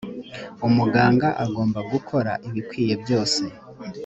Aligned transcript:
umuganga 0.67 1.27
agomba 1.43 1.79
gukora 1.91 2.31
ibikwiye 2.47 2.93
byose. 3.03 3.43